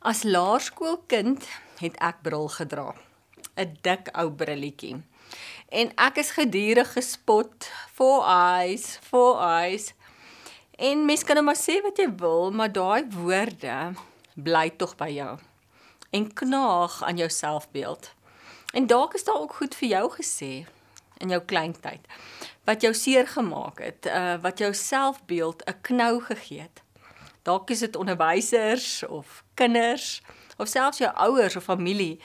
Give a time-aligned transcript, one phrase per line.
[0.00, 1.44] As laerskoolkind
[1.76, 2.94] het ek bril gedra.
[3.60, 5.02] 'n Dik ou brilletjie.
[5.68, 9.92] En ek is gedurig gespot, for eyes, for eyes.
[10.78, 13.92] En mens kan nou maar sê wat jy wil, maar daai woorde
[14.34, 15.38] bly tog by jou
[16.10, 18.14] en knaag aan jou selfbeeld.
[18.72, 20.66] En dalk is daar ook goed vir jou gesê
[21.20, 22.00] in jou kleintyd
[22.64, 26.82] wat jou seer gemaak het, uh, wat jou selfbeeld 'n knou gegee het.
[27.42, 30.22] Dalk is dit onderwysers of kinders
[30.56, 32.20] of selfs jou ouers of familie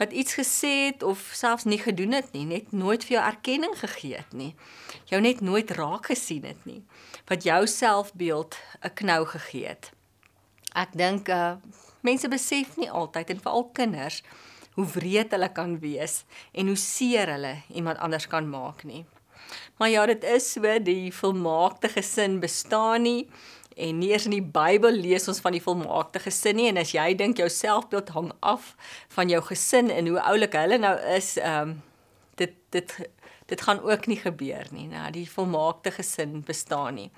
[0.00, 3.74] wat iets gesê het of selfs nie gedoen het nie, net nooit vir jou erkenning
[3.76, 4.54] gegee het nie.
[5.10, 6.80] Jou net nooit raak gesien het nie.
[7.28, 9.92] Wat jou selfbeeld 'n knou gegee het.
[10.72, 11.56] Ek dink uh
[12.00, 14.22] mense besef nie altyd en veral kinders
[14.74, 19.04] hoe wreed hulle kan wees en hoe seer hulle iemand anders kan maak nie.
[19.78, 23.28] Maar ja, dit is so die volmaakte gesin bestaan nie
[23.76, 26.92] en nie eens in die Bybel lees ons van die volmaakte gesin nie en as
[26.92, 28.74] jy dink jou selfbeeld hang af
[29.14, 31.78] van jou gesin en hoe oulik hulle nou is, ehm um,
[32.40, 32.92] dit dit
[33.50, 34.86] dit gaan ook nie gebeur nie.
[34.88, 37.10] Nou die volmaakte gesin bestaan nie.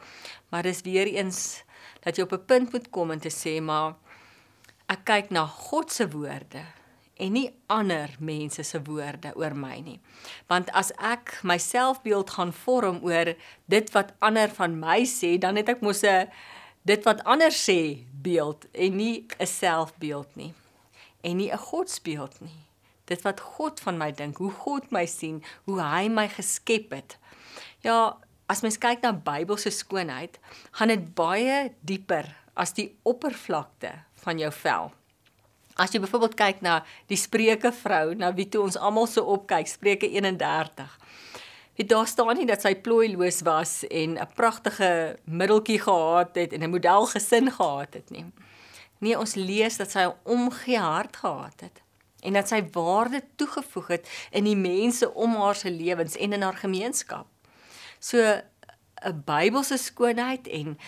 [0.48, 1.62] Maar dis weer eens
[2.03, 3.95] dat jy op 'n punt moet kom en te sê maar
[4.89, 6.64] ek kyk na God se woorde
[7.23, 9.98] en nie ander mense se woorde oor my nie.
[10.51, 13.34] Want as ek my selfbeeld gaan vorm oor
[13.70, 16.31] dit wat ander van my sê, dan het ek mos 'n
[16.84, 20.53] dit wat ander sê beeld en nie 'n selfbeeld nie.
[21.23, 22.61] En nie 'n godsbeeld nie.
[23.05, 27.19] Dit wat God van my dink, hoe God my sien, hoe hy my geskep het.
[27.81, 30.39] Ja, as mens kyk na Bybelse skoonheid,
[30.70, 34.92] gaan dit baie dieper as die oppervlakte van jou vel.
[35.77, 39.69] As jy byvoorbeeld kyk na die Spreuke vrou, na wie toe ons almal so opkyk,
[39.70, 40.98] Spreuke 31.
[41.77, 46.62] Wie daar staan nie dat sy plooiloos was en 'n pragtige middeltjie gehad het en
[46.62, 48.27] 'n model gesin gehad het nie.
[48.98, 51.83] Nee, ons lees dat sy 'n omgee hart gehad het
[52.20, 56.42] en dat sy waarde toegevoeg het in die mense om haar se lewens en in
[56.42, 57.27] haar gemeenskap.
[57.98, 58.41] So
[59.05, 60.79] 'n Bybelse skoonheid en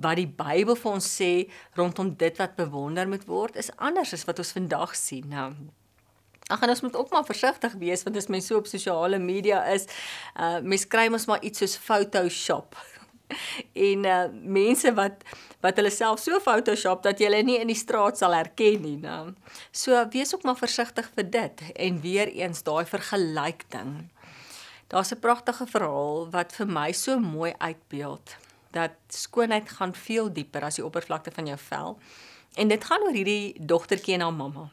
[0.00, 4.24] wat die Bybel vir ons sê rondom dit wat bewonder moet word is anders as
[4.24, 5.28] wat ons vandag sien.
[5.28, 5.52] Nou
[6.50, 9.62] Ag en ons moet ook maar versigtig wees want as mens so op sosiale media
[9.70, 9.86] is,
[10.34, 12.74] uh mens kry mos maar iets soos Photoshop.
[13.90, 15.22] en uh mense wat
[15.62, 18.96] wat hulle self so Photoshop dat jy hulle nie in die straat sal herken nie,
[18.98, 19.34] nou.
[19.70, 23.92] So wees ook maar versigtig vir dit en weer eens daai vergelyk ding.
[24.90, 28.36] Daar's 'n pragtige verhaal wat vir my so mooi uitbeeld
[28.70, 31.98] dat skoonheid gaan veel dieper as die oppervlakte van jou vel.
[32.54, 34.70] En dit gaan oor hierdie dogtertjie en haar mamma.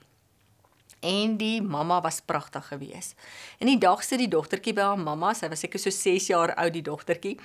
[1.00, 3.14] En die mamma was pragtig geweest.
[3.58, 6.56] En die dag sit die dogtertjie by haar mamma, sy was seker so 6 jaar
[6.56, 7.38] oud die dogtertjie.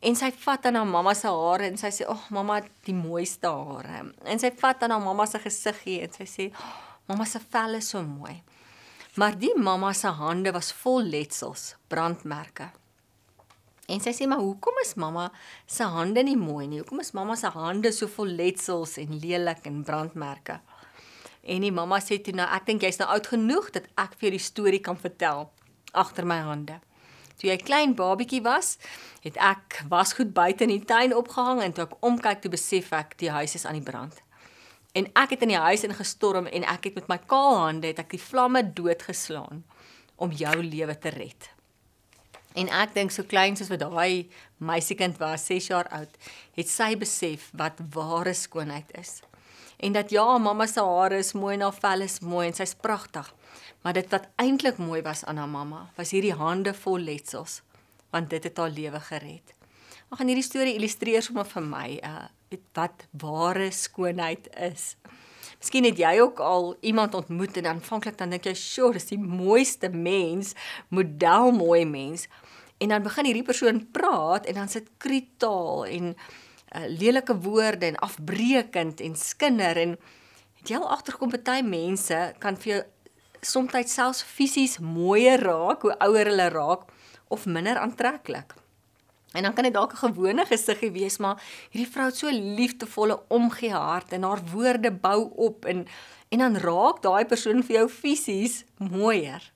[0.00, 2.94] En sy vat aan haar mamma se hare en sy sê: "Ag, oh, mamma, die
[2.94, 6.72] mooiste hare." En sy vat aan haar mamma se gesiggie en sy sê: oh,
[7.08, 8.42] "Mamma se vel is so mooi."
[9.14, 12.70] Maar die mamma se hande was vol letsels, brandmerke.
[13.92, 15.26] En sy sê maar hoekom is mamma
[15.68, 16.78] se hande nie mooi nie?
[16.80, 20.62] Hoekom is mamma se hande so vol letsels en lelik en brandmerke?
[21.44, 24.30] En die mamma sê toe nou ek dink jy's nou oud genoeg dat ek vir
[24.30, 25.50] jou die storie kan vertel
[25.92, 26.80] agter my hande.
[27.36, 28.78] Toe jy klein babietjie was,
[29.20, 33.18] het ek wasgoed buite in die tuin opgehang en toe ek omkyk toe besef ek
[33.20, 34.24] die huis is aan die brand.
[34.92, 38.02] En ek het in die huis ingestorm en ek het met my kaal hande het
[38.02, 39.64] ek die vlamme doodgeslaan
[40.20, 41.48] om jou lewe te red.
[42.52, 44.28] En ek dink so klein soos wat daai
[44.60, 46.12] meisiekind was, 6 jaar oud,
[46.58, 49.22] het sy besef wat ware skoonheid is.
[49.82, 52.76] En dat ja, mamma se hare is mooi en haar vel is mooi en sy's
[52.76, 53.32] pragtig.
[53.82, 57.62] Maar dit wat eintlik mooi was aan haar mamma, was hierdie hande vol letsels,
[58.12, 59.56] want dit het haar lewe gered.
[60.12, 62.28] Ag en hierdie storie illustreer sommer vir my uh
[62.76, 64.96] wat ware skoonheid is.
[65.62, 69.18] Miskien het jy ook al iemand ontmoet en aanvanklik dan dink jy, "Sjoe, dis die
[69.18, 70.54] mooiste mens,
[70.88, 72.28] model mooi mens."
[72.78, 76.16] En dan begin hierdie persoon praat en dan sit kritaal en
[76.76, 79.98] uh, lelike woorde en afbreekend en skinder en
[80.54, 82.82] het jy al agterkom baie mense kan vir jou
[83.42, 86.90] soms selfs fisies mooier raak hoe ouer hulle raak
[87.28, 88.54] of minder aantreklik.
[89.32, 93.22] En dan kan dit dalk 'n gewone gesiggie wees, maar hierdie vrou het so liefdevolle
[93.28, 95.86] omgee hart en haar woorde bou op en
[96.28, 99.52] en dan raak daai persoon vir jou fisies mooier.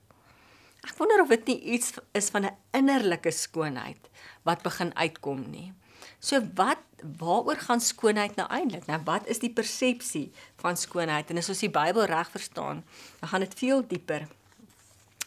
[0.85, 4.09] Ek wonder of dit nie iets is van 'n innerlike skoonheid
[4.43, 5.73] wat begin uitkom nie.
[6.19, 6.77] So wat
[7.17, 8.85] waaroor gaan skoonheid nou eintlik?
[8.85, 11.29] Nou wat is die persepsie van skoonheid?
[11.29, 12.83] En as ons die Bybel reg verstaan,
[13.19, 14.27] dan gaan dit veel dieper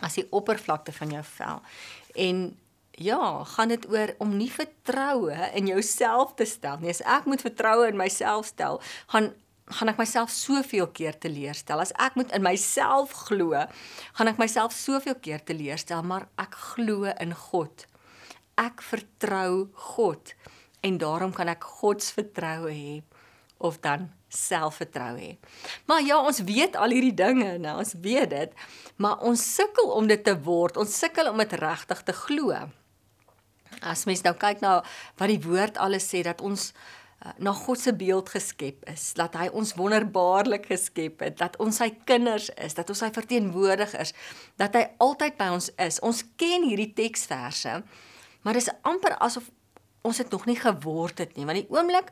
[0.01, 1.63] as die oppervlakte van jou vel.
[2.15, 2.59] En
[3.01, 6.93] Ja, gaan dit oor om nie vertroue in jouself te stel nie.
[6.93, 8.81] As ek moet vertroue in myself stel,
[9.13, 9.33] gaan
[9.71, 11.79] gaan ek myself soveel keer teleurstel.
[11.79, 13.55] As ek moet in myself glo,
[14.19, 17.87] gaan ek myself soveel keer teleurstel, maar ek glo in God.
[18.59, 20.35] Ek vertrou God
[20.85, 22.99] en daarom kan ek God se vertroue hê
[23.61, 25.31] of dan selfvertroue hê.
[25.87, 28.61] Maar ja, ons weet al hierdie dinge, nou ons weet dit,
[28.97, 30.81] maar ons sukkel om dit te word.
[30.81, 32.57] Ons sukkel om dit regtig te glo.
[33.81, 34.81] As mens nou kyk na
[35.21, 39.37] wat die woord alles sê dat ons uh, na God se beeld geskep is, dat
[39.39, 44.13] hy ons wonderbaarlik geskep het, dat ons sy kinders is, dat ons sy verteenwoordigers,
[44.61, 46.01] dat hy altyd by ons is.
[46.07, 47.81] Ons ken hierdie teksverse,
[48.43, 49.49] maar dis amper asof
[50.07, 52.09] ons dit nog nie geword het nie, want die oomblik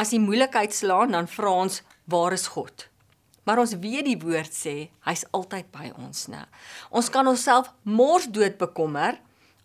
[0.00, 2.86] as die moeilikheid slaan, dan vra ons, waar is God?
[3.48, 4.74] Maar ons weet die woord sê,
[5.06, 6.44] hy's altyd by ons, né?
[6.94, 9.18] Ons kan onsself mors dood bekommer,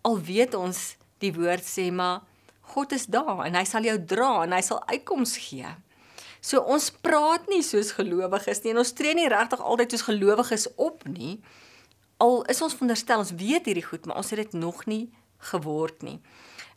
[0.07, 2.23] al weet ons die woord sê maar
[2.73, 5.69] God is daar en hy sal jou dra en hy sal uitkoms gee.
[6.43, 10.67] So ons praat nie soos gelowiges nie en ons tree nie regtig altyd soos gelowiges
[10.75, 11.37] op nie.
[12.23, 15.07] Al is ons veronderstel ons weet hierdie goed, maar ons het dit nog nie
[15.51, 16.19] geword nie.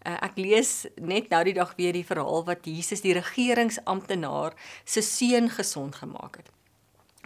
[0.01, 4.57] Uh, ek lees net nou die dag weer die verhaal wat Jesus die regeringsamptenaar
[4.89, 6.49] se seun gesond gemaak het.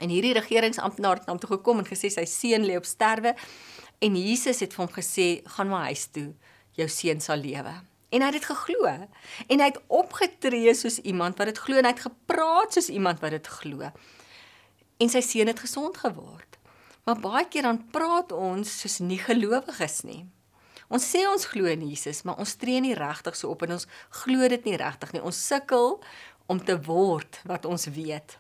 [0.03, 3.37] En hierdie regeringsamptenaar het na hom toe gekom en gesê sy seun lê op sterwe
[4.03, 6.33] en Jesus het vir hom gesê gaan maar huis toe,
[6.79, 7.75] jou seun sal lewe.
[8.15, 11.89] En hy het dit geglo en hy het opgetree soos iemand wat dit glo en
[11.89, 13.91] hy het gepraat soos iemand wat dit glo.
[15.03, 16.61] En sy seun het gesond geword.
[17.05, 20.23] Maar baie keer dan praat ons soos nie gelowiges nie.
[20.95, 23.89] Ons sê ons glo in Jesus, maar ons tree nie regtig so op en ons
[24.23, 25.25] glo dit nie regtig nie.
[25.25, 25.99] Ons sukkel
[26.47, 28.39] om te word wat ons weet.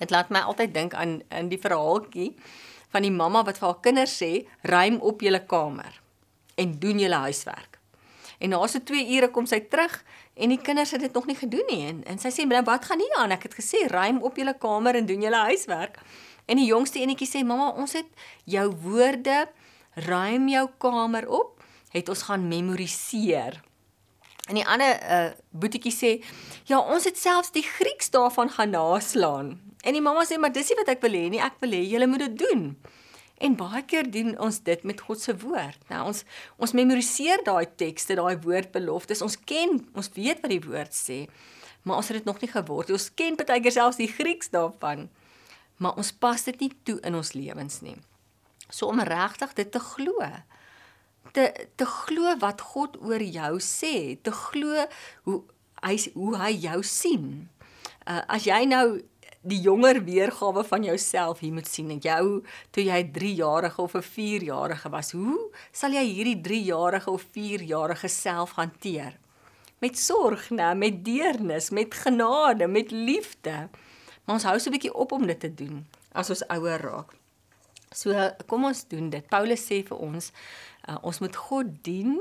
[0.00, 2.32] Dit laat my altyd dink aan in die verhaaltjie
[2.90, 6.00] van die mamma wat vir haar kinders sê: "Ruim op julle kamer
[6.54, 7.78] en doen julle huiswerk."
[8.38, 10.04] En na so 2 ure kom sy terug
[10.34, 12.84] en die kinders het dit nog nie gedoen nie en, en sy sê: "Nou wat
[12.84, 13.30] gaan hier aan?
[13.30, 15.98] Ek het gesê ruim op julle kamer en doen julle huiswerk."
[16.46, 18.06] En die jongste enetjie sê: "Mamma, ons het
[18.44, 19.48] jou woorde
[19.94, 21.62] ruim jou kamer op,
[21.94, 23.60] het ons gaan memoriseer.
[24.48, 26.10] En die ander uh boetiekie sê,
[26.68, 29.54] ja, ons het selfs die Grieks daarvan gaan naslaan.
[29.84, 31.80] En die mamma sê, maar dis nie wat ek wil hê nie, ek wil hê
[31.86, 32.66] julle moet dit doen.
[33.42, 35.80] En baie keer doen ons dit met God se woord.
[35.90, 36.22] Nou ons
[36.62, 39.24] ons memoriseer daai tekste, daai woordbeloftes.
[39.26, 41.24] Ons ken, ons weet wat die woord sê,
[41.82, 42.94] maar ons het dit nog nie geword.
[42.94, 45.08] Ons ken baie keer selfs die Grieks daarvan,
[45.82, 47.96] maar ons pas dit nie toe in ons lewens nie.
[48.70, 50.28] So om regtig dit te glo.
[51.34, 54.86] Te te glo wat God oor jou sê, te glo
[55.26, 55.40] hoe
[55.82, 57.26] hy hoe hy jou sien.
[58.04, 59.00] Uh, as jy nou
[59.44, 62.42] die jonger weergawe van jouself hier moet sien, jou
[62.72, 67.10] toe jy 3 jarige of 'n 4 jarige was, hoe sal jy hierdie 3 jarige
[67.10, 69.18] of 4 jarige self hanteer?
[69.80, 73.68] Met sorg, né, met deernis, met genade, met liefde.
[74.24, 77.12] Maar ons hou so 'n bietjie op om dit te doen as ons ouer raak.
[77.92, 79.28] So kom ons doen dit.
[79.28, 80.32] Paulus sê vir ons,
[80.88, 82.18] uh, ons moet God dien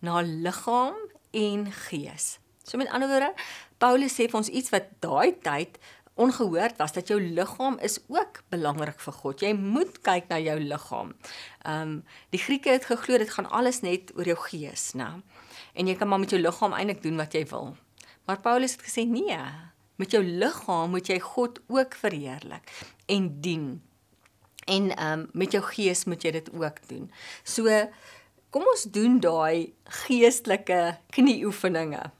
[0.00, 0.94] na liggaam
[1.30, 2.38] en gees.
[2.64, 3.32] So met ander woorde,
[3.78, 5.78] Paulus sê vir ons iets wat daai tyd
[6.14, 9.40] ongehoord was dat jou liggaam is ook belangrik vir God.
[9.42, 11.14] Jy moet kyk na jou liggaam.
[11.62, 11.94] Ehm um,
[12.30, 15.10] die Grieke het geglo dit gaan alles net oor jou gees, né?
[15.74, 17.76] En jy kan maar met jou liggaam eintlik doen wat jy wil.
[18.24, 19.38] Maar Paulus het gesê nee,
[19.96, 22.70] met jou liggaam moet jy God ook verheerlik
[23.06, 23.82] en dien.
[24.66, 27.10] En ehm um, met jou gees moet jy dit ook doen.
[27.42, 27.68] So
[28.50, 29.74] kom ons doen daai
[30.06, 32.10] geestelike knieoefeninge.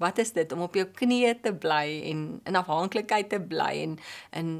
[0.00, 3.98] Wat is dit om op jou knieë te bly en in afhanklikheid te bly en
[4.40, 4.50] in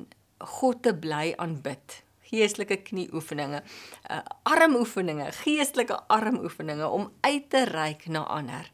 [0.61, 2.03] God te bly aanbid?
[2.31, 3.63] Geestelike knieoefeninge,
[4.07, 8.69] uh, armoefeninge, geestelike armoefeninge om uit te reik na ander.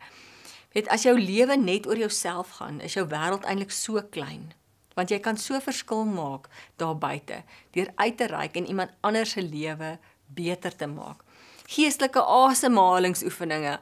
[0.74, 4.50] Weet as jou lewe net oor jouself gaan, is jou wêreld eintlik so klein
[4.96, 6.48] want jy kan so verskil maak
[6.80, 7.42] daar buite
[7.76, 11.20] deur uit te reik en iemand anders se lewe beter te maak.
[11.68, 13.78] Geestelike asemhalingsoefeninge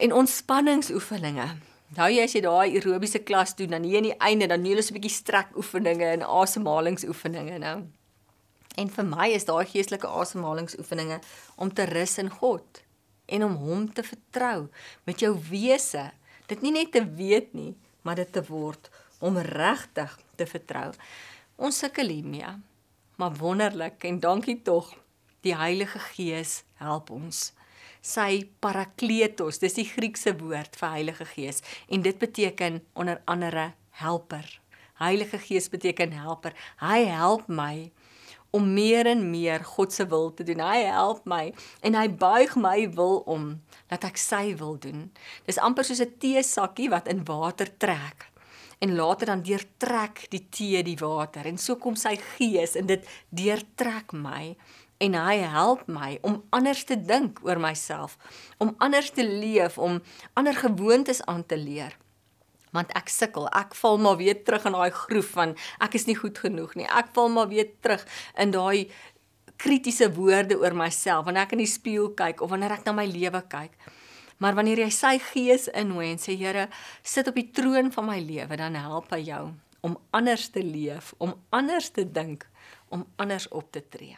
[0.00, 1.48] en ontspanningsoefeninge.
[1.96, 4.76] Nou jy as jy daai aerobiese klas doen dan hier aan die einde dan doen
[4.76, 7.82] jy 'n bietjie strek oefeninge en asemhalingsoefeninge nou.
[8.76, 11.20] En vir my is daai geestelike asemhalingsoefeninge
[11.56, 12.82] om te rus in God
[13.26, 14.68] en om hom te vertrou
[15.04, 16.10] met jou wese.
[16.46, 20.92] Dit nie net te weet nie, maar dit te word om regtig te vertrou.
[21.56, 22.54] Ons sukkel hiermee.
[23.16, 24.94] Maar wonderlik en dankie tog.
[25.40, 27.52] Die Heilige Gees help ons.
[28.00, 31.60] Sy Parakletos, dis die Griekse woord vir Heilige Gees
[31.92, 34.46] en dit beteken onder andere helper.
[35.00, 36.56] Heilige Gees beteken helper.
[36.80, 37.90] Hy help my
[38.56, 40.62] om meer en meer God se wil te doen.
[40.64, 41.52] Hy help my
[41.84, 43.52] en hy buig my wil om
[43.92, 45.10] dat ek sy wil doen.
[45.44, 48.30] Dis amper soos 'n teesakkie wat in water trek
[48.80, 53.04] en later dan deurtrek die tee die water en so kom sy gees en dit
[53.28, 54.56] deurtrek my
[55.00, 58.18] en hy help my om anders te dink oor myself,
[58.60, 60.00] om anders te leef, om
[60.36, 61.96] ander gewoontes aan te leer.
[62.76, 66.18] Want ek sukkel, ek val maar weer terug in daai groef van ek is nie
[66.18, 66.86] goed genoeg nie.
[66.86, 68.04] Ek val maar weer terug
[68.38, 68.90] in daai
[69.60, 73.08] kritiese woorde oor myself wanneer ek in die spieël kyk of wanneer ek na my
[73.08, 73.74] lewe kyk.
[74.40, 76.68] Maar wanneer jy sy gees innooi en sê Here,
[77.04, 79.44] sit op die troon van my lewe, dan help hy jou
[79.84, 82.46] om anders te leef, om anders te dink,
[82.92, 84.16] om anders op te tree.